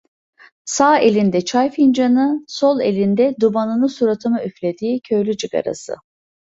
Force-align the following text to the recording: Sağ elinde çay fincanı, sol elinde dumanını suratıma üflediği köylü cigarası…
Sağ 0.65 0.99
elinde 0.99 1.45
çay 1.45 1.69
fincanı, 1.69 2.39
sol 2.47 2.81
elinde 2.81 3.35
dumanını 3.41 3.89
suratıma 3.89 4.43
üflediği 4.43 5.01
köylü 5.01 5.37
cigarası… 5.37 5.95